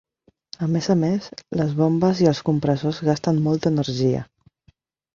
A 0.67 0.69
més 0.75 0.87
a 0.93 0.95
més, 1.01 1.27
les 1.61 1.77
bombes 1.83 2.23
i 2.25 2.31
els 2.33 2.43
compressors 2.51 3.05
gasten 3.13 3.47
molta 3.51 3.75
energia. 3.77 4.29